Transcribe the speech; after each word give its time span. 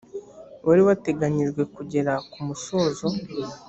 wari 0.67 0.81
wateganyijwe 0.87 1.61
kugera 1.75 2.13
kumusozo 2.31 3.07